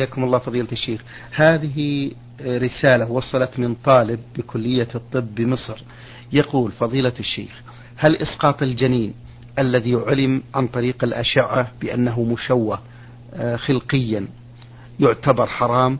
[0.00, 1.00] حياكم الله فضيلة الشيخ.
[1.34, 2.10] هذه
[2.40, 5.82] رسالة وصلت من طالب بكلية الطب بمصر.
[6.32, 7.62] يقول فضيلة الشيخ
[7.96, 9.14] هل إسقاط الجنين
[9.58, 12.80] الذي علم عن طريق الأشعة بأنه مشوه
[13.34, 14.28] آه، خلقيا
[15.00, 15.98] يعتبر حرام؟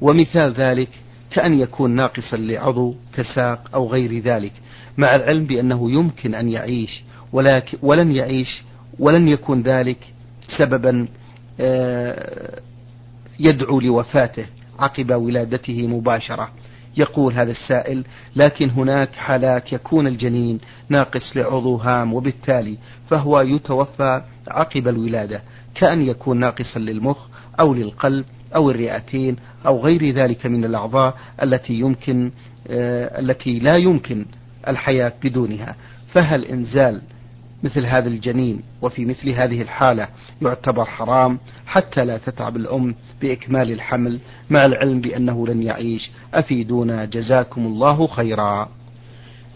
[0.00, 0.88] ومثال ذلك
[1.30, 4.52] كأن يكون ناقصا لعضو كساق أو غير ذلك
[4.98, 7.02] مع العلم بأنه يمكن أن يعيش
[7.32, 8.62] ولكن ولن يعيش
[8.98, 9.98] ولن يكون ذلك
[10.58, 11.08] سببا
[11.60, 12.60] آه،
[13.42, 14.46] يدعو لوفاته
[14.78, 16.50] عقب ولادته مباشرة.
[16.96, 18.04] يقول هذا السائل
[18.36, 22.78] لكن هناك حالات يكون الجنين ناقص لعضو هام وبالتالي
[23.10, 25.42] فهو يتوفى عقب الولادة
[25.74, 27.18] كأن يكون ناقصا للمخ
[27.60, 28.24] أو للقلب
[28.54, 29.36] أو الرئتين
[29.66, 32.30] أو غير ذلك من الأعضاء التي يمكن
[32.70, 34.26] آه التي لا يمكن
[34.68, 35.76] الحياة بدونها.
[36.14, 37.02] فهل إنزال
[37.62, 40.08] مثل هذا الجنين وفي مثل هذه الحالة
[40.42, 44.18] يعتبر حرام حتى لا تتعب الأم بإكمال الحمل
[44.50, 46.10] مع العلم بأنه لن يعيش.
[46.34, 48.68] أفيدونا جزاكم الله خيرا.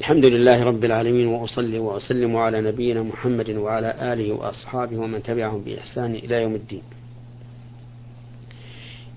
[0.00, 6.14] الحمد لله رب العالمين وأصلي وأسلم على نبينا محمد وعلى آله وأصحابه ومن تبعهم بإحسان
[6.14, 6.82] إلى يوم الدين.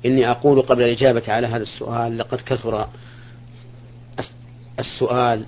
[0.06, 2.88] إني أقول قبل الإجابة على هذا السؤال لقد كثر
[4.80, 5.46] السؤال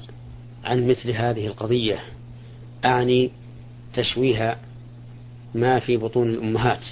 [0.64, 2.00] عن مثل هذه القضية.
[2.86, 3.32] أعني
[3.94, 4.58] تشويه
[5.56, 6.86] ما في بطون الأمهات.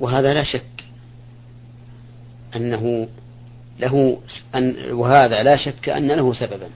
[0.00, 0.84] وهذا لا شك
[2.56, 3.08] أنه
[3.78, 4.18] له
[4.54, 6.68] أن وهذا لا شك أن له سببا.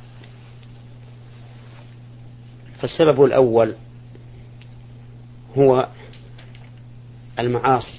[2.81, 3.75] فالسبب الأول
[5.59, 5.89] هو
[7.39, 7.99] المعاصي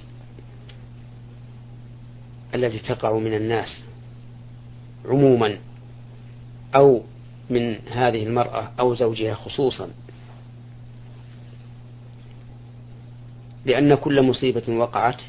[2.56, 3.84] التي تقع من الناس
[5.06, 5.58] عموما
[6.76, 7.02] أو
[7.50, 9.90] من هذه المرأة أو زوجها خصوصا.
[13.66, 15.22] لأن كل مصيبة وقعت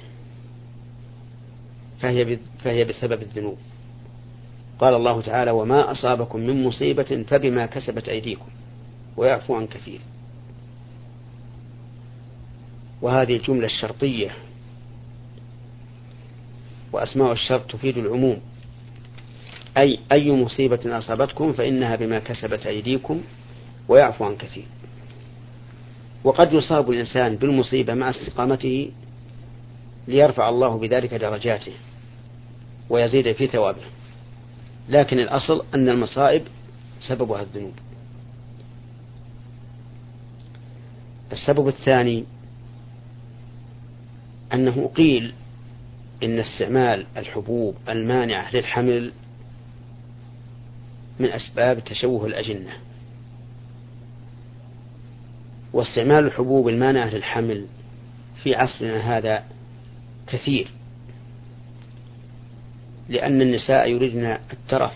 [2.00, 3.58] فهي فهي بسبب الذنوب.
[4.78, 8.48] قال الله تعالى وما أصابكم من مصيبة فبما كسبت أيديكم.
[9.16, 10.00] ويعفو عن كثير.
[13.02, 14.30] وهذه الجملة الشرطية.
[16.92, 18.40] وأسماء الشرط تفيد العموم.
[19.78, 23.20] أي أي مصيبة أصابتكم فإنها بما كسبت أيديكم
[23.88, 24.64] ويعفو عن كثير.
[26.24, 28.90] وقد يصاب الإنسان بالمصيبة مع استقامته
[30.08, 31.72] ليرفع الله بذلك درجاته
[32.90, 33.82] ويزيد في ثوابه.
[34.88, 36.42] لكن الأصل أن المصائب
[37.00, 37.74] سببها الذنوب.
[41.32, 42.24] السبب الثاني
[44.52, 45.32] أنه قيل
[46.22, 49.12] إن استعمال الحبوب المانعة للحمل
[51.20, 52.72] من أسباب تشوه الأجنة.
[55.72, 57.66] واستعمال الحبوب المانعة للحمل
[58.42, 59.44] في عصرنا هذا
[60.26, 60.68] كثير.
[63.08, 64.92] لأن النساء يريدن الترف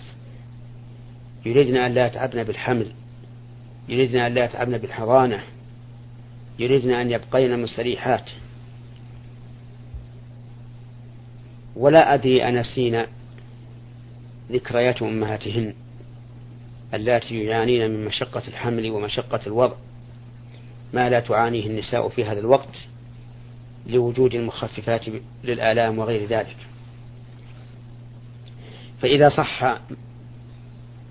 [1.47, 2.93] يريدن أن لا يتعبن بالحمل
[3.89, 5.43] يريدن أن لا يتعبن بالحضانة
[6.59, 8.31] يريدن أن يبقين مستريحات.
[11.77, 13.03] ولا أدري أنسين
[14.51, 15.75] ذكريات أمهاتهن.
[16.95, 19.77] اللاتي يعانين من مشقة الحمل ومشقة الوضع.
[20.93, 22.77] ما لا تعانيه النساء في هذا الوقت
[23.87, 25.05] لوجود المخففات
[25.45, 26.57] للآلام وغير ذلك.
[29.01, 29.63] فإذا صح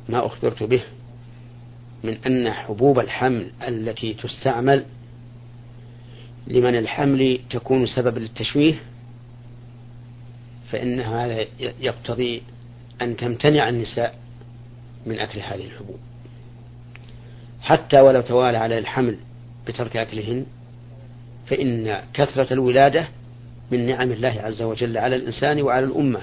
[0.10, 0.82] ما أخبرت به
[2.04, 4.86] من أن حبوب الحمل التي تستعمل
[6.48, 8.82] لمن الحمل تكون سبب للتشويه
[10.70, 12.42] فإن هذا يقتضي
[13.02, 14.21] أن تمتنع النساء
[15.06, 16.00] من أكل هذه الحبوب.
[17.62, 19.18] حتى ولو توالى على الحمل
[19.68, 20.46] بترك أكلهن
[21.48, 23.08] فإن كثرة الولادة
[23.72, 26.20] من نعم الله عز وجل على الإنسان وعلى الأمة.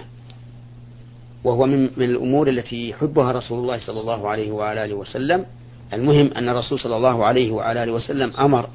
[1.45, 5.47] وهو من, من الأمور التي يحبها رسول الله صلى الله عليه وعلى آله وسلم.
[5.93, 8.69] المهم أن الرسول صلى الله عليه وعلى آله وسلم أمر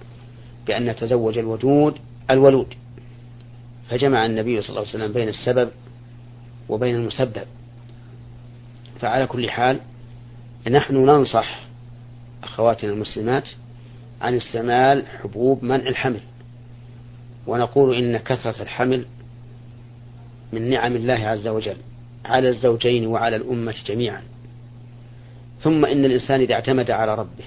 [0.67, 1.97] بأن نتزوج الودود
[2.31, 2.73] الولود.
[3.89, 5.69] فجمع النبي صلى الله عليه وسلم بين السبب
[6.69, 7.43] وبين المسبب.
[8.99, 9.79] فعلى كل حال
[10.69, 11.59] نحن ننصح
[12.43, 13.47] أخواتنا المسلمات
[14.21, 16.21] عن استعمال حبوب منع الحمل.
[17.47, 19.05] ونقول إن كثرة الحمل
[20.53, 21.77] من نعم الله عز وجل
[22.25, 24.21] على الزوجين وعلى الأمة جميعا.
[25.59, 27.43] ثم إن الإنسان إذا اعتمد على ربه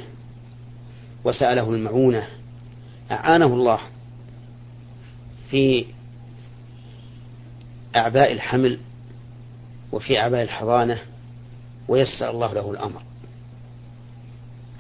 [1.25, 2.27] وسأله المعونة
[3.11, 3.79] أعانه الله
[5.51, 5.85] في
[7.97, 8.79] أعباء الحمل
[9.93, 10.99] وفي أعباء الحضانة
[11.89, 13.03] ويسر الله له الأمر.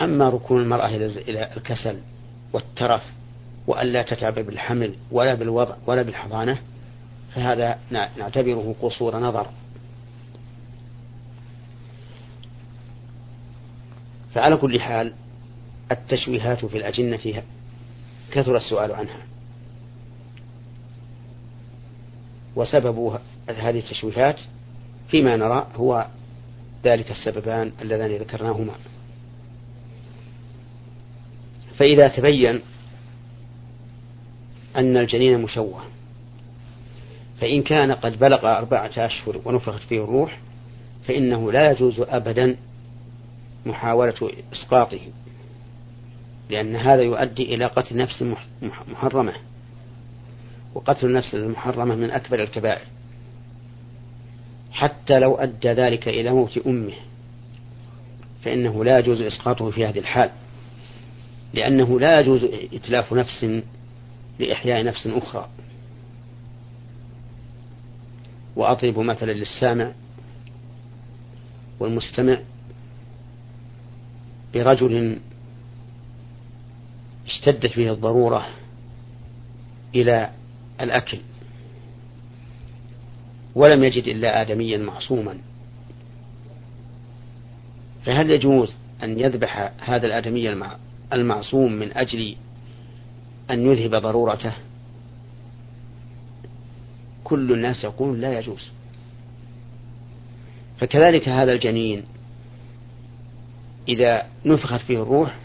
[0.00, 2.00] أما ركون المرأة إلى الكسل
[2.52, 3.02] والترف
[3.66, 6.58] وألا تتعب بالحمل ولا بالوضع ولا بالحضانة
[7.34, 9.46] فهذا نعتبره قصور نظر.
[14.34, 15.12] فعلى كل حال
[15.92, 17.42] التشويهات في الأجنة
[18.32, 19.22] كثر السؤال عنها.
[22.56, 23.18] وسبب
[23.48, 24.36] هذه التشويهات
[25.08, 26.06] فيما نرى هو
[26.84, 28.74] ذلك السببان اللذان ذكرناهما.
[31.78, 32.60] فإذا تبين
[34.76, 35.82] أن الجنين مشوه
[37.40, 40.38] فإن كان قد بلغ أربعة أشهر ونفخت فيه الروح
[41.06, 42.56] فإنه لا يجوز أبدا
[43.66, 45.00] محاولة إسقاطه
[46.50, 48.24] لأن هذا يؤدي إلى قتل نفس
[48.88, 49.32] محرمة.
[50.74, 52.86] وقتل النفس المحرمة من أكبر الكبائر.
[54.76, 56.92] حتى لو أدى ذلك إلى موت أمه
[58.42, 60.30] فإنه لا يجوز إسقاطه في هذه الحال
[61.54, 63.62] لأنه لا يجوز إتلاف نفس
[64.38, 65.48] لإحياء نفس أخرى.
[68.56, 69.92] وأضرب مثلا للسامع
[71.80, 72.38] والمستمع
[74.54, 75.20] برجل
[77.26, 78.46] اشتدت به الضرورة
[79.94, 80.30] إلى
[80.80, 81.18] الأكل.
[83.56, 85.38] ولم يجد إلا آدميا معصوما.
[88.04, 90.68] فهل يجوز أن يذبح هذا الآدمي
[91.12, 92.36] المعصوم من أجل
[93.50, 94.52] أن يذهب ضرورته؟
[97.24, 98.70] كل الناس يقول لا يجوز.
[100.78, 102.04] فكذلك هذا الجنين
[103.88, 105.36] إذا نفخت فيه الروح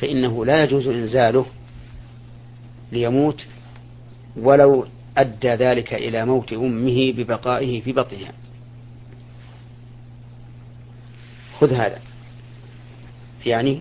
[0.00, 1.46] فإنه لا يجوز إنزاله
[2.92, 3.46] ليموت
[4.36, 4.86] ولو
[5.18, 8.32] أدى ذلك إلى موت أمه ببقائه في بطنها.
[11.60, 11.98] خذ هذا.
[13.46, 13.80] يعني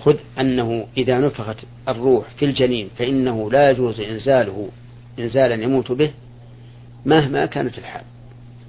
[0.00, 1.56] خذ أنه إذا نفخت
[1.88, 4.68] الروح في الجنين فإنه لا يجوز إنزاله
[5.18, 6.10] إنزالا يموت به
[7.06, 8.02] مهما كانت الحال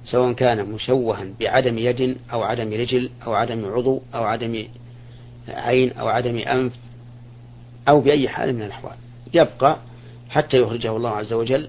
[0.04, 4.64] سواء كان مشوها بعدم يد أو عدم رجل أو عدم عضو أو عدم
[5.48, 6.72] عين أو عدم أنف
[7.88, 8.96] أو بأي حال من الأحوال.
[9.34, 9.78] يبقى
[10.30, 11.68] حتى يخرجه الله عز وجل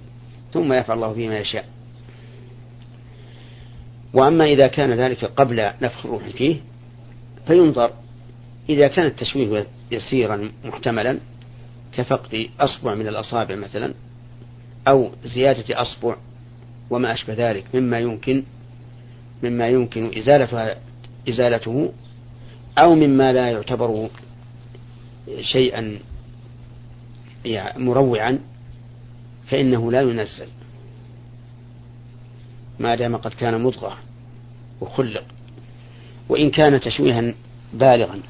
[0.54, 1.66] ثم يفعل الله فيما يشاء.
[4.14, 6.56] وأما إذا كان ذلك قبل نفخ الروح فيه
[7.48, 7.92] فينظر
[8.70, 11.20] إذا كان التشويه يسيرا محتملا
[11.94, 13.94] كفقد أصبع من الأصابع مثلا
[14.88, 16.16] أو زيادة أصبع
[16.90, 18.44] وما أشبه ذلك مما يمكن
[19.44, 20.76] مما يمكن إزالة
[21.30, 21.94] إزالته
[22.78, 24.10] أو مما لا يعتبر
[25.42, 26.00] شيئا
[27.78, 28.40] مروعا
[29.52, 30.48] فإنه لا ينزل.
[32.80, 33.98] ما دام قد كان مضغة
[34.82, 35.24] وخلق
[36.30, 37.34] وإن كان تشويها
[37.74, 38.22] بالغا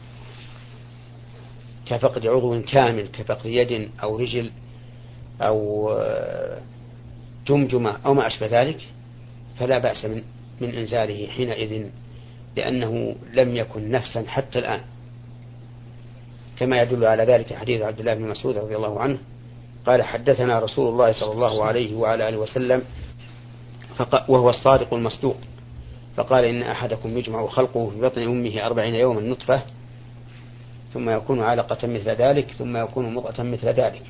[1.86, 4.52] كفقد عضو كامل كفقد يد أو رجل
[5.42, 5.90] أو
[7.48, 8.88] جمجمة أو ما أشبه ذلك
[9.60, 10.24] فلا بأس من
[10.62, 11.86] من إنزاله حينئذ
[12.58, 14.82] لأنه لم يكن نفسا حتى الآن.
[16.58, 19.18] كما يدل على ذلك حديث عبد الله بن مسعود رضي الله عنه
[19.86, 22.82] قال حدثنا رسول الله صلى الله عليه وعلى آله وسلم
[24.28, 25.38] وهو الصادق المصدوق.
[26.16, 29.62] فقال إن أحدكم يجمع خلقه في بطن أمه أربعين يوما نطفة
[30.94, 34.02] ثم يكون علقة مثل ذلك ثم يكون مضغة مثل ذلك.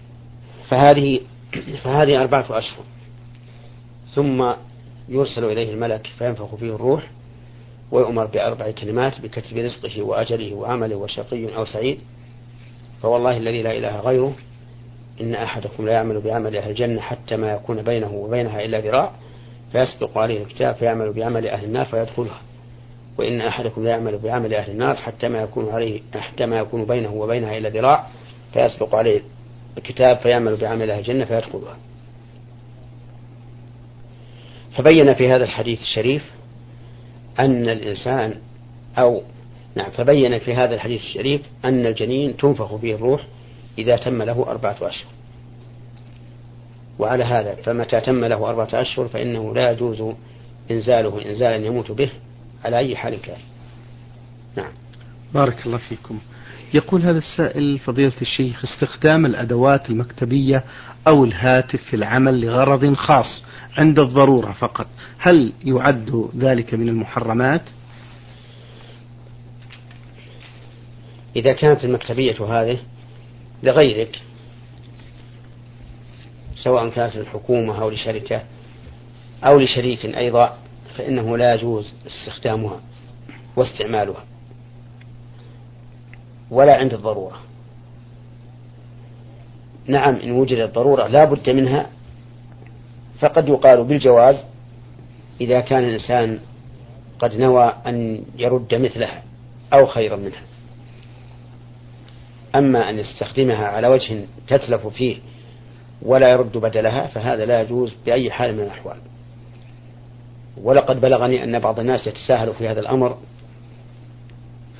[0.70, 1.20] فهذه
[1.84, 2.84] فهذه أربعة أشهر.
[4.16, 4.54] ثم
[5.10, 7.08] يرسل إليه الملك فينفخ فيه الروح
[7.92, 12.00] ويؤمر بأربع كلمات بكتب رزقه وأجله وعمله وشقي أو سعيد.
[13.01, 14.36] فوالله الذي لا إله غيره
[15.22, 19.12] إن أحدكم لا يعمل بعمل أهل الجنة حتى ما يكون بينه وبينها إلا ذراع
[19.72, 22.41] فيسبق عليه الكتاب فيعمل بعمل أهل النار فيدخلها.
[23.18, 27.13] وإن أحدكم لا يعمل بعمل أهل النار حتى ما يكون عليه حتى ما يكون بينه
[27.13, 28.08] وبينها إلا ذراع
[28.53, 29.22] فيسبق عليه
[29.77, 31.77] الكتاب فيعمل بعمل أهل الجنة فيدخلها.
[34.77, 36.32] فبين في هذا الحديث الشريف
[37.39, 38.36] أن الإنسان
[38.98, 39.24] أو
[39.75, 43.27] نعم فبين في هذا الحديث الشريف أن الجنين تنفخ به الروح
[43.78, 45.12] إذا تم له أربعة أشهر.
[47.00, 50.16] وعلى هذا فمتى تم له أربعة أشهر فإنه لا يجوز
[50.72, 52.10] إنزاله إنزالا يموت به
[52.66, 53.40] على أي حال كان.
[54.56, 54.72] نعم.
[55.34, 56.20] بارك الله فيكم.
[56.74, 60.63] يقول هذا السائل فضيلة الشيخ استخدام الأدوات المكتبية
[61.08, 63.44] أو الهاتف في العمل لغرض خاص
[63.78, 64.88] عند الضرورة فقط
[65.18, 67.62] هل يعد ذلك من المحرمات؟
[71.36, 72.78] إذا كانت المكتبية هذه
[73.63, 74.22] لغيرك
[76.56, 78.44] سواء كانت للحكومة أو لشركة
[79.44, 80.58] أو لشريك أيضا
[80.98, 82.82] فإنه لا يجوز استخدامها
[83.56, 84.24] واستعمالها
[86.51, 87.39] ولا عند الضرورة.
[89.86, 91.89] نعم إن وجدت ضرورة لا بد منها
[93.20, 94.44] فقد يقال بالجواز
[95.41, 96.39] إذا كان الإنسان
[97.20, 99.24] قد نوى أن يرد مثلها
[99.74, 100.41] أو خيرا منها.
[102.55, 105.17] أما أن يستخدمها على وجه تتلف فيه
[106.01, 108.98] ولا يرد بدلها فهذا لا يجوز بأي حال من الأحوال.
[110.58, 113.17] ولقد بلغني أن بعض الناس يتساهل في هذا الأمر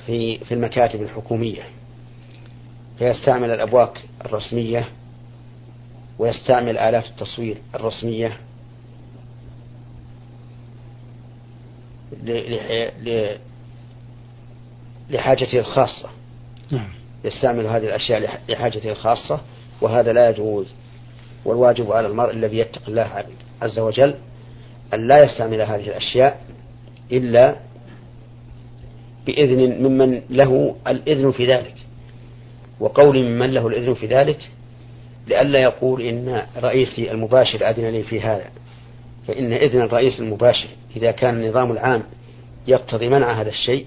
[0.06, 1.62] في في المكاتب الحكومية.
[2.98, 4.88] فيستعمل الأبواق الرسمية
[6.18, 8.38] ويستعمل آلات التصوير الرسمية
[15.10, 16.08] لحاجته الخاصة.
[16.70, 17.01] نعم.
[17.24, 19.40] يستعمل هذه الأشياء لحاجته الخاصة
[19.80, 20.66] وهذا لا يجوز.
[21.44, 23.24] والواجب على المرء الذي يتقي الله
[23.62, 24.14] عز وجل
[24.94, 26.40] أن لا يستعمل هذه الأشياء
[27.12, 27.56] إلا
[29.26, 31.74] بإذن ممن له الإذن في ذلك.
[32.80, 34.38] وقول ممن له الإذن في ذلك
[35.26, 38.50] لئلا يقول إن رئيسي المباشر أذن لي في هذا.
[39.26, 42.02] فإن إذن الرئيس المباشر إذا كان النظام العام
[42.66, 43.86] يقتضي منع هذا الشيء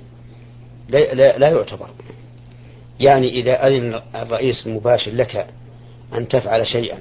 [0.90, 1.90] لا, لا, لا يعتبر.
[3.00, 5.48] يعني إذا أذن الرئيس المباشر لك
[6.14, 6.98] أن تفعل شيئا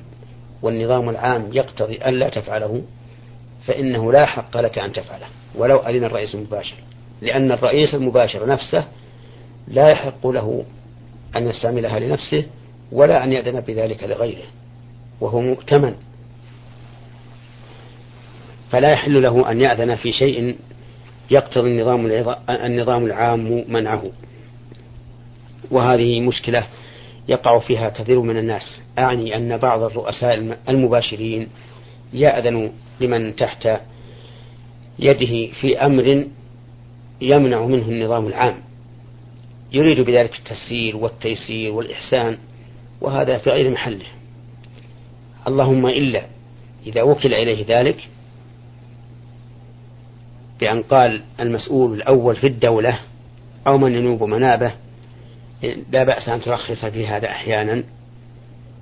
[0.62, 2.82] والنظام العام يقتضي أن لا تفعله
[3.66, 6.76] فإنه لا حق لك أن تفعله ولو أذن الرئيس المباشر
[7.22, 8.84] لأن الرئيس المباشر نفسه
[9.68, 10.64] لا يحق له
[11.36, 12.44] أن يستعملها لنفسه
[12.92, 14.46] ولا أن يأذن بذلك لغيره
[15.20, 15.94] وهو مؤتمن.
[18.70, 20.56] فلا يحل له أن يأذن في شيء
[21.30, 22.06] يقتضي النظام
[22.50, 24.02] النظام العام منعه.
[25.70, 26.66] وهذه مشكلة
[27.28, 28.78] يقع فيها كثير من الناس.
[28.98, 31.48] أعني أن بعض الرؤساء المباشرين
[32.12, 33.68] يأذن لمن تحت
[34.98, 36.26] يده في أمر
[37.20, 38.54] يمنع منه النظام العام.
[39.72, 42.38] يريد بذلك التسهيل والتيسير والإحسان
[43.00, 44.06] وهذا في غير محله.
[45.46, 46.26] اللهم إلا
[46.86, 48.08] إذا وكل إليه ذلك
[50.60, 52.98] بأن قال المسؤول الأول في الدولة
[53.66, 54.72] أو من ينوب منابه
[55.92, 57.84] لا بأس أن ترخص في هذا أحيانا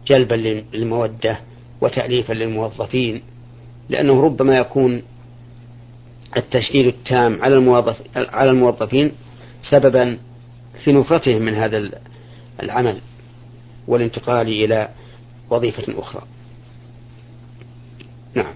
[0.06, 0.34] جلبا
[0.74, 1.38] للمودة
[1.80, 3.22] وتأليفا للموظفين
[3.88, 5.02] لأنه ربما يكون
[6.36, 9.12] التشديد التام على الموظف على الموظفين
[9.62, 10.18] سببا
[10.84, 11.90] في نفرتهم من هذا
[12.62, 13.00] العمل
[13.88, 14.88] والانتقال إلى
[15.50, 16.22] وظيفة أخرى.
[18.34, 18.54] نعم.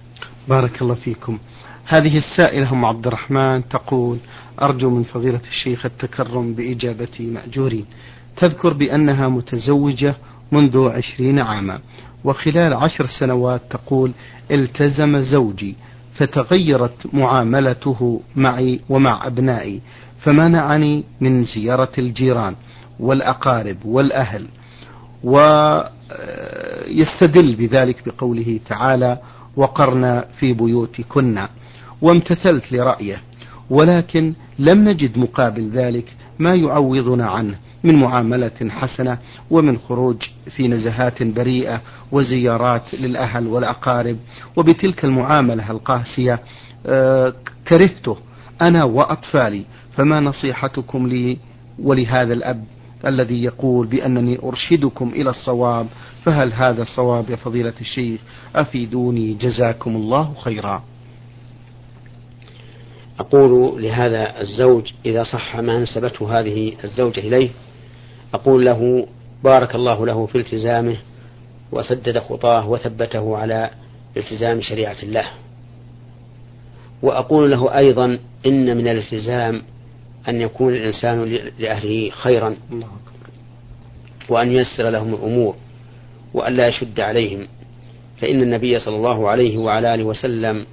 [0.48, 1.38] بارك الله فيكم.
[1.84, 4.18] هذه السائلة أم عبد الرحمن تقول
[4.62, 7.86] أرجو من فضيلة الشيخ التكرم بإجابتي مأجورين.
[8.36, 10.14] تذكر بأنها متزوجة
[10.52, 11.78] منذ عشرين عاما.
[12.24, 14.12] وخلال عشر سنوات تقول
[14.50, 15.76] التزم زوجي
[16.14, 19.82] فتغيرت معاملته معي ومع أبنائي
[20.20, 22.54] فمنعني من زيارة الجيران
[23.00, 24.48] والأقارب والأهل.
[26.88, 29.18] ويستدل بذلك بقوله تعالى
[29.56, 31.46] وقرن في بيوتكن
[32.02, 33.20] وامتثلت لرأيه.
[33.70, 39.18] ولكن لم نجد مقابل ذلك ما يعوضنا عنه من معاملة حسنة
[39.50, 40.16] ومن خروج
[40.56, 41.80] في نزهات بريئة
[42.12, 44.16] وزيارات للأهل والأقارب.
[44.56, 46.40] وبتلك المعاملة القاسية
[46.86, 47.34] آه،
[47.68, 48.16] كرهته
[48.62, 49.64] أنا وأطفالي.
[49.96, 51.38] فما نصيحتكم لي
[51.78, 52.64] ولهذا الأب
[53.06, 55.86] الذي يقول بأنني أرشدكم إلى الصواب؟
[56.24, 58.20] فهل هذا الصواب يا فضيلة الشيخ؟
[58.56, 60.82] أفيدوني جزاكم الله خيرا.
[63.18, 67.50] أقول لهذا الزوج إذا صح ما نسبته هذه الزوجة إليه
[68.34, 69.06] أقول له
[69.44, 70.96] بارك الله له في التزامه
[71.72, 73.70] وسدد خطاه وثبته على
[74.16, 75.24] التزام شريعة الله.
[77.02, 79.62] وأقول له أيضا إن من الالتزام
[80.28, 82.56] أن يكون الإنسان لأهله خيرا
[84.28, 85.56] وأن ييسر لهم الأمور
[86.34, 87.46] وأن لا يشد عليهم.
[88.20, 90.66] فإن النبي صلى الله عليه وعلى آله وسلم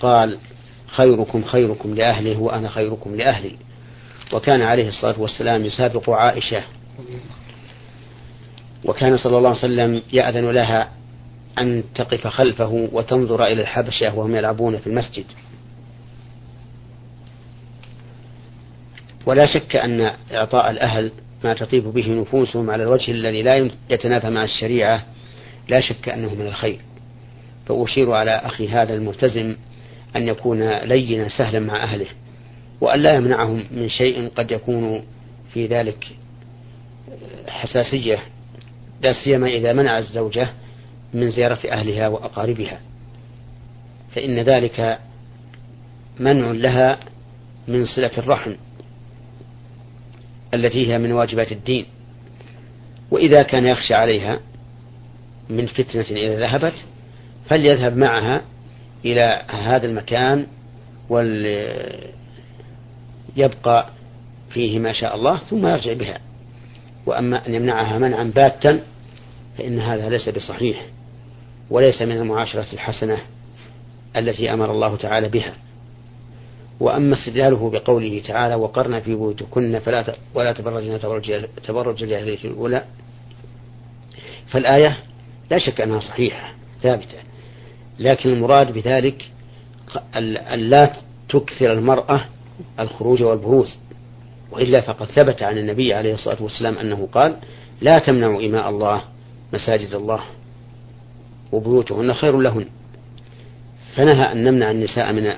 [0.00, 0.38] قال
[0.86, 3.56] خيركم خيركم لأهله وأنا خيركم لأهلي.
[4.32, 6.62] وكان عليه الصلاة والسلام يسابق عائشة.
[8.84, 10.90] وكان صلى الله عليه وسلم يأذن لها
[11.58, 15.24] أن تقف خلفه وتنظر إلى الحبشة وهم يلعبون في المسجد.
[19.26, 21.12] ولا شك أن إعطاء الأهل
[21.44, 25.02] ما تطيب به نفوسهم على الوجه الذي لا يتنافى مع الشريعة
[25.68, 26.80] لا شك أنه من الخير.
[27.66, 29.56] فأشير على أخي هذا الملتزم
[30.16, 32.06] أن يكون لينا سهلا مع أهله
[32.80, 35.02] وأن لا يمنعهم من شيء قد يكون
[35.52, 36.06] في ذلك
[37.48, 38.18] حساسية
[39.02, 40.48] لا سيما إذا منع الزوجة
[41.14, 42.80] من زيارة أهلها وأقاربها.
[44.14, 44.98] فإن ذلك
[46.20, 46.98] منع لها
[47.68, 48.52] من صلة الرحم
[50.54, 51.86] التي هي من واجبات الدين.
[53.10, 54.40] وإذا كان يخشى عليها
[55.50, 56.74] من فتنة إذا ذهبت
[57.48, 58.42] فليذهب معها
[59.06, 60.46] إلى هذا المكان
[61.08, 62.16] وليبقى
[64.50, 66.18] فيه ما شاء الله ثم يرجع بها.
[67.06, 68.80] وأما أن يمنعها منعا باتا
[69.58, 70.86] فإن هذا ليس بصحيح
[71.70, 73.18] وليس من المعاشرة الحسنة
[74.16, 75.54] التي أمر الله تعالى بها.
[76.80, 81.00] وأما استدلاله بقوله تعالى وقرن في بيوتكن فلا ولا تبرجن
[81.66, 82.84] تبرج الجاهلية الأولى
[84.46, 84.96] فالآية
[85.50, 87.25] لا شك أنها صحيحة ثابتة.
[87.98, 89.30] لكن المراد بذلك
[90.16, 90.92] أن لا
[91.28, 92.24] تكثر المرأة
[92.80, 93.76] الخروج والبروز
[94.52, 97.36] وإلا فقد ثبت عن النبي عليه الصلاة والسلام أنه قال
[97.80, 99.02] لا تمنعوا إماء الله
[99.52, 100.20] مساجد الله
[101.52, 102.66] وبيوتهن خير لهن.
[103.94, 105.32] فنهى أن نمنع النساء من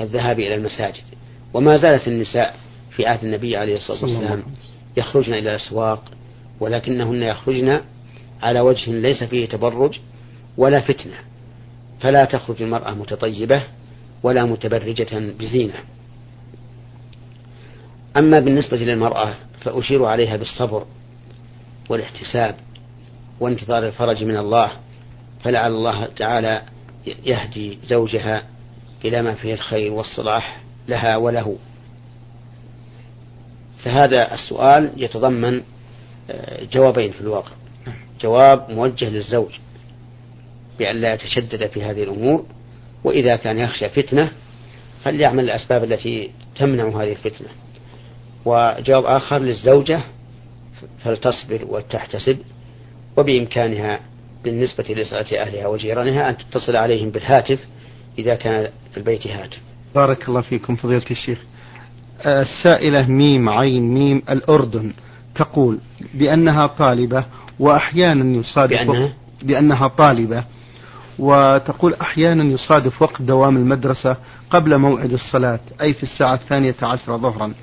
[0.00, 1.02] الذهاب إلى المساجد.
[1.54, 2.56] وما زالت النساء
[2.90, 4.42] في عهد النبي عليه الصلاة والسلام
[4.96, 6.04] يخرجن إلى الأسواق
[6.60, 7.80] ولكنهن يخرجن
[8.42, 9.98] على وجه ليس فيه تبرج
[10.56, 11.14] ولا فتنة.
[12.04, 13.62] فلا تخرج المرأة متطيبة
[14.22, 15.74] ولا متبرجة بزينة.
[18.16, 20.86] أما بالنسبة للمرأة فأشير عليها بالصبر
[21.88, 22.56] والاحتساب
[23.40, 24.70] وانتظار الفرج من الله
[25.44, 26.62] فلعل الله تعالى
[27.06, 28.42] يهدي زوجها
[29.04, 31.58] إلى ما فيه الخير والصلاح لها وله.
[33.78, 35.62] فهذا السؤال يتضمن
[36.30, 37.52] آه، جوابين في الواقع.
[38.20, 39.52] جواب موجه للزوج.
[40.78, 42.44] بأن لا يتشدد في هذه الأمور
[43.04, 44.30] وإذا كان يخشى فتنة
[45.04, 47.48] فليعمل الأسباب التي تمنع هذه الفتنة.
[48.44, 50.00] وجواب آخر للزوجة
[51.04, 52.38] فلتصبر وتحتسب
[53.16, 54.00] وبإمكانها
[54.44, 57.58] بالنسبة لصلاة أهلها وجيرانها أن تتصل عليهم بالهاتف
[58.18, 59.58] إذا كان في البيت هاتف.
[59.94, 61.38] بارك الله فيكم فضيلة الشيخ.
[62.26, 64.94] السائلة ميم عين ميم الأردن
[65.34, 65.78] تقول
[66.14, 67.24] بأنها طالبة
[67.58, 69.12] وأحيانا يصادف بأنها,
[69.42, 70.44] بأنها طالبة
[71.18, 74.16] وتقول أحيانا يصادف وقت دوام المدرسة
[74.50, 77.54] قبل موعد الصلاة أي في الساعة الثانية عشر ظهرا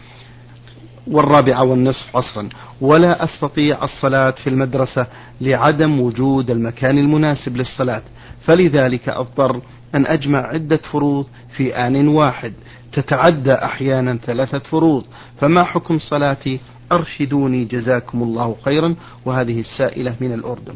[1.08, 2.50] والرابعة والنصف عصرا.
[2.82, 5.08] ولا أستطيع الصلاة في المدرسة
[5.42, 8.02] لعدم وجود المكان المناسب للصلاة.
[8.42, 9.62] فلذلك أضطر
[9.96, 12.54] أن أجمع عدة فروض في آن واحد.
[12.94, 15.06] تتعدى أحيانا ثلاثة فروض.
[15.42, 16.60] فما حكم صلاتي؟
[16.92, 18.96] أرشدوني جزاكم الله خيرا.
[19.26, 20.76] وهذه السائلة من الأردن.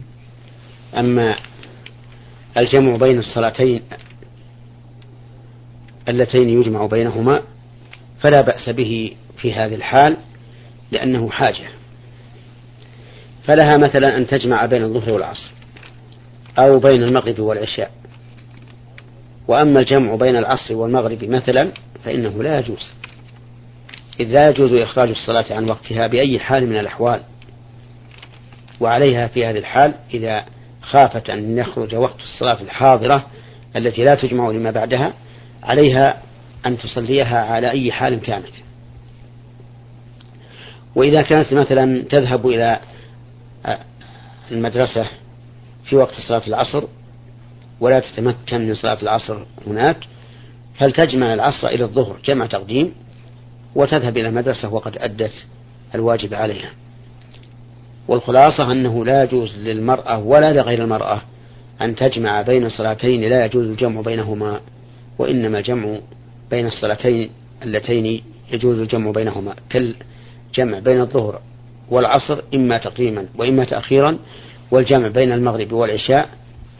[0.97, 1.35] أما
[2.57, 3.81] الجمع بين الصلاتين
[6.07, 7.41] اللتين يجمع بينهما
[8.19, 10.17] فلا بأس به في هذه الحال
[10.91, 11.69] لأنه حاجة.
[13.43, 15.51] فلها مثلا أن تجمع بين الظهر والعصر
[16.59, 17.91] أو بين المغرب والعشاء.
[19.47, 21.71] وأما الجمع بين العصر والمغرب مثلا
[22.03, 22.91] فإنه لا يجوز.
[24.19, 27.21] إذ لا يجوز إخراج الصلاة عن وقتها بأي حال من الأحوال.
[28.79, 30.45] وعليها في هذه الحال إذا
[30.89, 33.25] خافت أن يخرج وقت الصلاة الحاضرة
[33.75, 35.13] التي لا تجمع لما بعدها
[35.63, 36.21] عليها
[36.65, 38.53] أن تصليها على أي حال كانت.
[40.95, 42.79] وإذا كانت مثلا تذهب إلى
[44.51, 45.07] المدرسة
[45.83, 46.83] في وقت صلاة العصر
[47.79, 49.97] ولا تتمكن من صلاة العصر هناك
[50.79, 52.93] فلتجمع العصر إلى الظهر جمع تقديم
[53.75, 55.45] وتذهب إلى المدرسة وقد أدت
[55.95, 56.69] الواجب عليها.
[58.07, 61.21] والخلاصة أنه لا يجوز للمرأة ولا لغير المرأة
[61.81, 64.59] أن تجمع بين صلاتين لا يجوز الجمع بينهما
[65.19, 65.97] وإنما الجمع
[66.51, 67.29] بين الصلاتين
[67.63, 71.41] اللتين يجوز الجمع بينهما كالجمع بين الظهر
[71.89, 74.17] والعصر إما تقديما وإما تأخيرا
[74.71, 76.29] والجمع بين المغرب والعشاء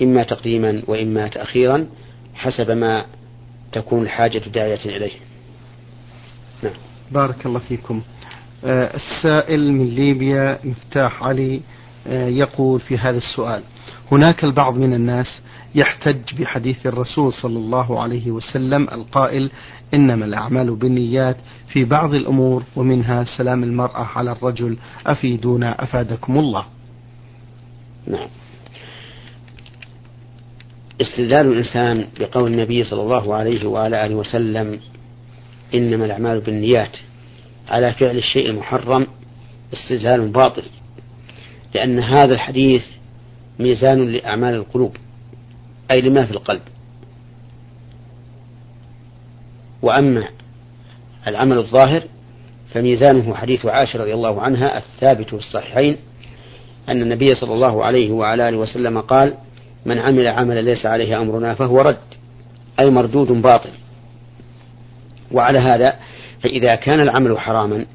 [0.02, 1.88] إما تقديما وإما تأخيرا
[2.36, 3.06] حسب ما
[3.72, 5.12] تكون الحاجة داعية إليه
[6.64, 6.74] نعم.
[7.12, 8.02] بارك الله فيكم
[8.66, 11.62] السائل من ليبيا مفتاح علي
[12.08, 13.64] آه يقول في هذا السؤال
[14.12, 15.42] هناك البعض من الناس
[15.76, 19.52] يحتج بحديث الرسول صلى الله عليه وسلم القائل
[19.94, 26.66] إنما الأعمال بالنيات في بعض الأمور ومنها سلام المرأة على الرجل أفيدونا أفادكم الله.
[28.08, 28.28] نعم.
[31.02, 34.80] استدلال الإنسان بقول النبي صلى الله عليه وعلى آله وسلم
[35.74, 36.98] إنما الأعمال بالنيات
[37.70, 39.08] على فعل الشيء المحرم
[39.74, 40.64] استدلال باطل
[41.76, 42.84] لأن هذا الحديث
[43.60, 44.98] ميزان لأعمال القلوب
[45.92, 46.62] أي لما في القلب.
[49.82, 50.28] وأما
[51.28, 52.04] العمل الظاهر
[52.74, 55.98] فميزانه حديث عائشة رضي الله عنها الثابت في الصحيحين
[56.90, 59.34] أن النبي صلى الله عليه وعلى آله وسلم قال
[59.86, 61.98] من عمل عملا ليس عليه أمرنا فهو رد
[62.80, 63.70] أي مردود باطل.
[65.32, 65.96] وعلى هذا
[66.46, 67.86] فإذا كان العمل حراما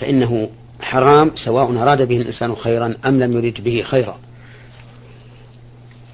[0.00, 0.48] فإنه
[0.80, 4.18] حرام سواء أراد به الإنسان خيرا أم لم يرد به خيرا.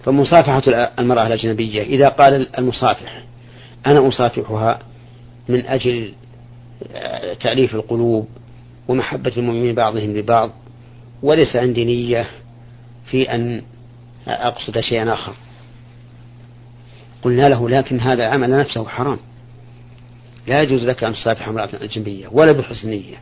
[0.05, 0.63] فمصافحة
[0.99, 3.23] المرأة الأجنبية إذا قال المصافح
[3.87, 4.79] أنا أصافحها
[5.49, 6.13] من أجل
[7.41, 8.29] تأليف القلوب
[8.89, 10.51] ومحبة المؤمنين بعضهم لبعض
[11.23, 12.27] وليس عندي نية
[13.11, 13.63] في أن
[14.29, 15.35] أقصد شيئا آخر.
[17.23, 19.19] قلنا له لكن هذا عمل نفسه حرام.
[20.47, 23.17] لا يجوز لك أن تصافح امرأة أجنبية ولا بحسن نية.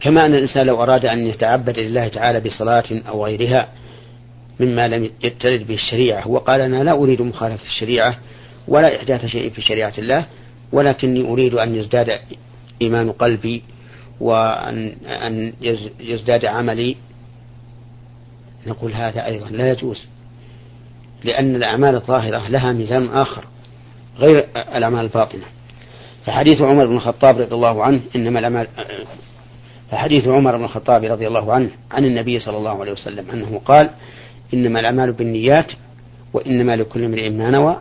[0.00, 3.68] كما أن الإنسان لو أراد أن يتعبد لله تعالى بصلاة أو غيرها
[4.60, 8.18] مما لم يترد به الشريعة وقال أنا لا أريد مخالفة الشريعة
[8.68, 10.26] ولا إحداث شيء في شريعة الله
[10.72, 12.18] ولكني أريد أن يزداد
[12.82, 13.62] إيمان قلبي
[14.20, 15.52] وأن أن
[16.00, 16.96] يزداد عملي.
[18.66, 20.06] نقول هذا أيضا لا يجوز
[21.24, 23.44] لأن الأعمال الظاهرة لها ميزان آخر
[24.18, 25.44] غير الأعمال الباطنة.
[26.26, 28.66] فحديث عمر بن الخطاب رضي الله عنه إنما الأعمال
[29.90, 33.90] فحديث عمر بن الخطاب رضي الله عنه عن النبي صلى الله عليه وسلم أنه قال
[34.54, 35.72] إنما الأعمال بالنيات
[36.32, 37.76] وإنما لكل امرئ ما نوى.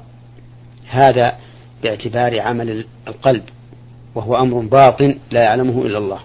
[0.87, 1.35] هذا
[1.83, 3.43] باعتبار عمل القلب
[4.15, 6.19] وهو أمر باطن لا يعلمه إلا الله.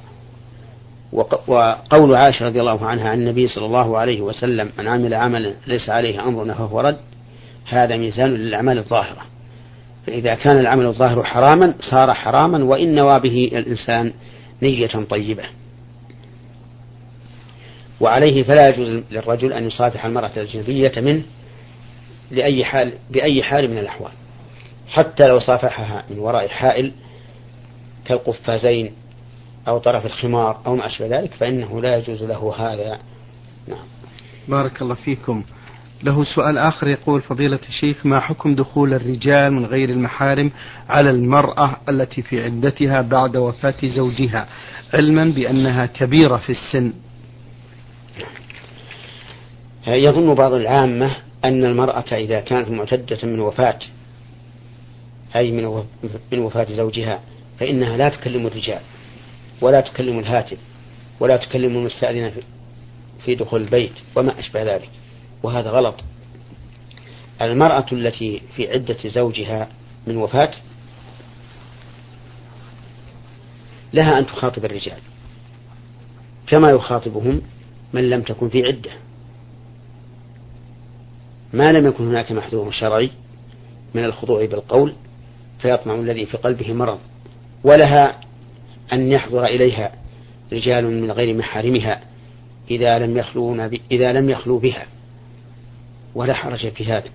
[1.48, 5.90] وقول عائشة رضي الله عنها عن النبي صلى الله عليه وسلم من عمل عملا ليس
[5.90, 6.98] عليه أمرنا فهو رد.
[7.68, 9.22] هذا ميزان للأعمال الظاهرة.
[10.06, 14.12] فإذا كان العمل الظاهر حراما صار حراما وإن نوى به الإنسان
[14.62, 15.44] نية طيبة.
[18.00, 21.22] وعليه فلا يجوز للرجل أن يصافح المرأة الأجنبية منه
[22.30, 24.12] لأي حال بأي حال من الأحوال.
[24.88, 26.92] حتى لو صافحها من وراء حائل
[28.04, 28.92] كالقفازين
[29.68, 32.98] أو طرف الخمار أو ما أشبه ذلك فإنه لا يجوز له هذا.
[33.68, 33.84] نعم.
[34.48, 35.44] بارك الله فيكم.
[36.02, 40.50] له سؤال آخر يقول فضيلة الشيخ ما حكم دخول الرجال من غير المحارم
[40.88, 44.48] على المرأة التي في عدتها بعد وفاة زوجها
[44.94, 46.92] علما بأنها كبيرة في السن؟
[49.86, 53.78] يظن بعض العامة أن المرأة إذا كانت معتدة من وفاة
[55.36, 55.52] أي
[56.32, 57.20] من وفاة زوجها
[57.60, 58.80] فإنها لا تكلم الرجال
[59.60, 60.58] ولا تكلم الهاتف
[61.20, 62.32] ولا تكلم المستأذنة
[63.24, 64.90] في دخول البيت وما أشبه ذلك.
[65.44, 65.94] وهذا غلط.
[67.42, 69.68] المرأة التي في عدة زوجها
[70.06, 70.50] من وفاة
[73.92, 74.98] لها أن تخاطب الرجال
[76.46, 77.42] كما يخاطبهم
[77.92, 78.90] من لم تكن في عدة.
[81.52, 83.10] ما لم يكن هناك محذور شرعي
[83.94, 84.94] من الخضوع بالقول
[85.58, 86.98] فيطمع الذي في قلبه مرض
[87.64, 88.20] ولها
[88.92, 89.92] أن يحضر إليها
[90.52, 92.00] رجال من غير محارمها
[92.70, 94.86] إذا لم يخلون إذا لم يخلوا بها.
[96.14, 97.08] ولا حرج في هذا.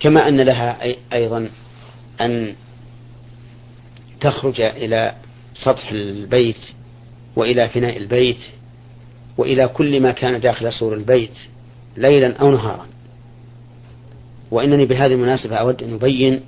[0.00, 1.50] كما أن لها أيضا
[2.20, 2.54] أن
[4.20, 5.14] تخرج إلى
[5.54, 6.60] سطح البيت
[7.36, 8.40] وإلى فناء البيت
[9.38, 11.38] وإلى كل ما كان داخل سور البيت
[11.96, 12.86] ليلا أو نهارا.
[14.50, 16.40] وإنني بهذه المناسبة أود أن أبين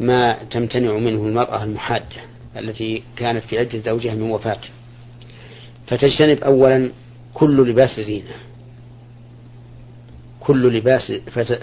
[0.00, 2.16] ما تمتنع منه المرأة المحادة
[2.56, 4.60] التي كانت في عدة زوجها من وفاة
[5.86, 6.92] فتجتنب أولا
[7.34, 8.47] كل لباس زينة.
[10.48, 11.12] كل لباس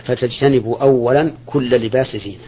[0.05, 2.47] فتجتنب أولا كل لباس زينة.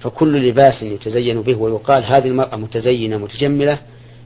[0.00, 3.78] فكل لباس يتزين به ويقال هذه المرأة متزينة متجملة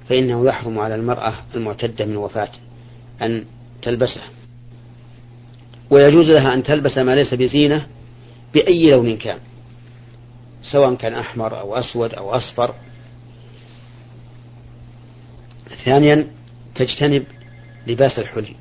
[0.08, 2.48] فإنه يحرم على المرأة المعتدة من وفاة
[3.22, 3.44] أن
[3.82, 4.20] تلبسه
[5.90, 7.86] ويجوز لها أن تلبس ما ليس بزينة
[8.54, 9.38] بأي لون كان
[10.62, 12.74] سواء كان أحمر أو أسود أو أصفر.
[15.84, 16.26] ثانيا
[16.74, 17.24] تجتنب
[17.86, 18.54] لباس الحلي.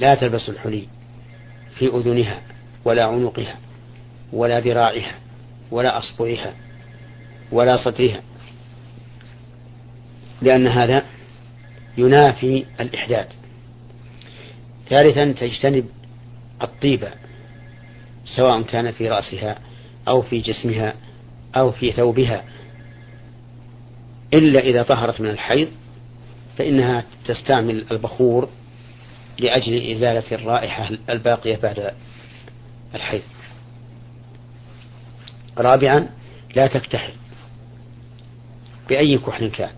[0.00, 0.84] لا تلبس الحلي
[1.78, 2.40] في أذنها
[2.84, 3.56] ولا عنقها
[4.32, 5.14] ولا ذراعها
[5.70, 6.54] ولا أصبعها
[7.52, 8.20] ولا صدرها
[10.42, 11.04] لأن هذا
[11.98, 13.26] ينافي الإحداد.
[14.88, 15.86] ثالثا تجتنب
[16.62, 17.10] الطيبة
[18.36, 19.58] سواء كان في رأسها
[20.08, 20.94] أو في جسمها
[21.56, 22.44] أو في ثوبها.
[24.34, 25.68] إلا إذا طهرت من الحيض
[26.56, 28.48] فإنها تستعمل البخور
[29.40, 31.94] لأجل إزالة الرائحة الباقية بعد
[32.94, 33.22] الحيض.
[35.58, 36.08] رابعا
[36.56, 37.12] لا تكتحل
[38.88, 39.70] بأي كحل كان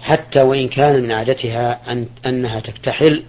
[0.00, 3.22] حتى وإن كان من عادتها أن أنها تكتحل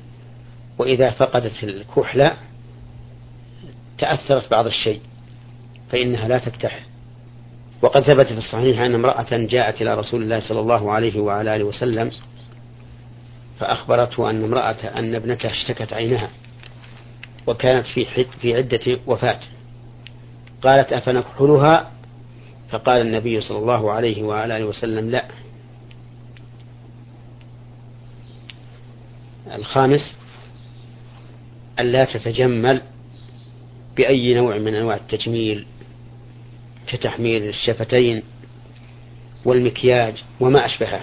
[0.77, 2.31] وإذا فقدت الكحل
[3.97, 5.01] تأثرت بعض الشيء
[5.89, 6.81] فإنها لا تكتحل.
[7.81, 11.63] وقد ثبت في الصحيح أن امرأة جاءت إلى رسول الله صلى الله عليه وعلى آله
[11.63, 12.11] وسلم
[13.59, 16.29] فأخبرته أن امرأة أن ابنتها اشتكت عينها
[17.47, 18.05] وكانت في
[18.41, 19.39] في عدة وفاة.
[20.61, 21.91] قالت أفنكحلها؟
[22.69, 25.25] فقال النبي صلى الله عليه وعلى آله وسلم لا.
[29.55, 30.15] الخامس
[31.79, 32.81] ألا تتجمل
[33.97, 35.65] بأي نوع من أنواع التجميل
[36.87, 38.23] كتحميل الشفتين
[39.45, 41.01] والمكياج وما أشبهه.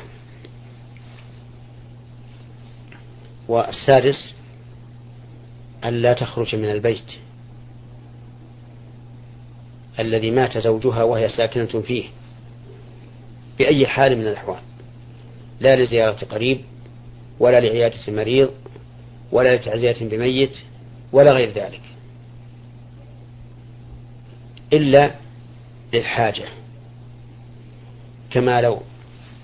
[3.48, 4.34] والسادس
[5.84, 7.12] ألا تخرج من البيت.
[9.98, 12.04] الذي مات زوجها وهي ساكنة فيه.
[13.58, 14.60] بأي حال من الأحوال.
[15.60, 16.60] لا لزيارة قريب
[17.40, 18.50] ولا لعيادة مريض
[19.32, 20.56] ولا لتعزية بميت
[21.12, 21.80] ولا غير ذلك.
[24.72, 25.10] إلا
[25.92, 26.44] للحاجة.
[28.30, 28.82] كما لو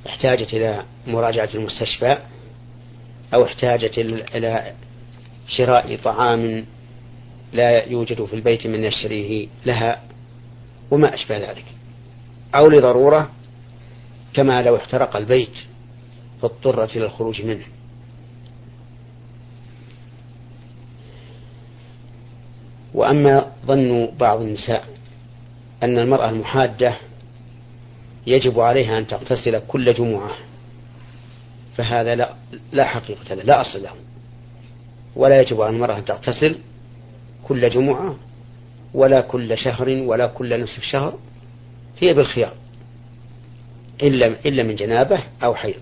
[0.06, 2.18] احتاجت إلى مراجعة المستشفى
[3.34, 4.72] أو احتاجت إلى
[5.48, 6.64] شراء طعام
[7.52, 10.02] لا يوجد في البيت من يشتريه لها
[10.90, 11.64] وما أشبه ذلك.
[12.54, 13.30] أو لضرورة
[14.34, 15.56] كما لو احترق البيت
[16.42, 17.64] فاضطرت إلى الخروج منه.
[22.94, 24.88] وأما ظن بعض النساء
[25.82, 26.94] أن المرأة المحادة
[28.26, 30.30] يجب عليها أن تغتسل كل جمعة.
[31.76, 32.34] فهذا لا,
[32.72, 33.90] لا حقيقة له لا أصل له.
[35.16, 36.58] ولا يجب على المرأة أن تغتسل
[37.42, 38.16] كل جمعة
[38.94, 41.18] ولا كل شهر ولا كل نصف شهر
[41.98, 42.52] هي بالخيار
[44.02, 45.80] إلا إلا من جنابة أو حيض.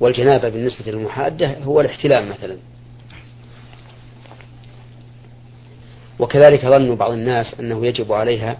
[0.00, 2.56] والجنابة بالنسبة للمحادة هو الاحتلام مثلا.
[6.18, 8.58] وكذلك ظن بعض الناس أنه يجب عليها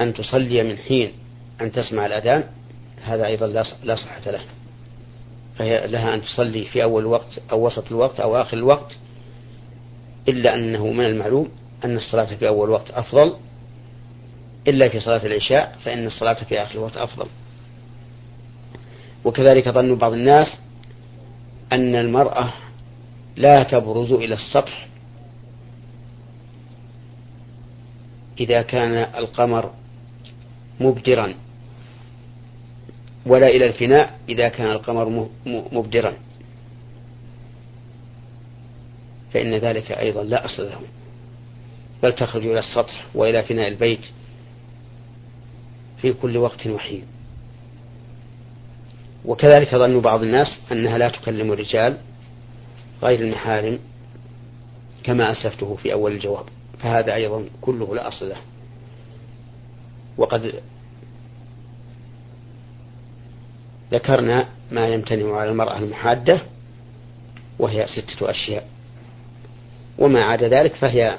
[0.00, 1.12] أن تصلي من حين
[1.60, 2.44] أن تسمع الأذان
[3.06, 3.46] هذا أيضا
[3.84, 4.40] لا صحة له.
[5.58, 8.96] فهي لها أن تصلي في أول الوقت أو وسط الوقت أو آخر الوقت
[10.28, 11.48] إلا أنه من المعلوم
[11.84, 13.36] أن الصلاة في أول وقت أفضل
[14.68, 17.26] إلا في صلاة العشاء فإن الصلاة في آخر الوقت أفضل.
[19.24, 20.58] وكذلك ظن بعض الناس
[21.72, 22.52] أن المرأة
[23.36, 24.88] لا تبرز إلى السطح
[28.40, 29.70] إذا كان القمر
[30.80, 31.34] مبدرا.
[33.26, 36.14] ولا إلى الفناء إذا كان القمر مبدرا.
[39.32, 40.80] فإن ذلك أيضا لا أصل له.
[42.02, 44.00] بل تخرج إلى السطح وإلى فناء البيت
[46.02, 47.04] في كل وقت وحين.
[49.24, 51.98] وكذلك ظن بعض الناس أنها لا تكلم الرجال
[53.02, 53.78] غير المحارم
[55.04, 56.44] كما أسفته في أول الجواب.
[56.78, 58.36] فهذا أيضا كله لا أصل له.
[60.18, 60.62] وقد
[63.92, 66.40] ذكرنا ما يمتنع على المرأة المحادة
[67.58, 68.68] وهي ستة أشياء.
[69.98, 71.18] وما عدا ذلك فهي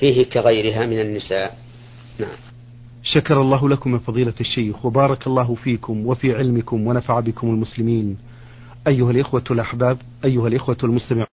[0.00, 1.58] فيه كغيرها من النساء.
[2.18, 2.36] نعم.
[3.02, 8.18] شكر الله لكم يا فضيلة الشيخ وبارك الله فيكم وفي علمكم ونفع بكم المسلمين.
[8.86, 11.33] أيها الإخوة الأحباب أيها الإخوة المستمعون.